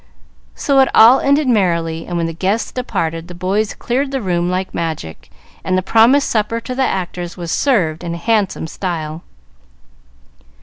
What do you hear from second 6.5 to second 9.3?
to the actors was served in handsome style.